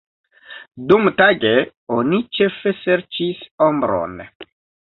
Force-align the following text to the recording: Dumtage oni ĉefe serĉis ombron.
Dumtage 0.93 1.51
oni 1.97 2.21
ĉefe 2.39 2.75
serĉis 2.81 3.47
ombron. 3.69 4.21